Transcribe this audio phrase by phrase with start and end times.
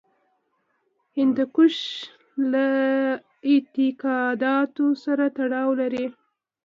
[1.17, 1.75] هندوکش
[2.51, 2.67] له
[3.51, 6.05] اعتقاداتو سره تړاو لري.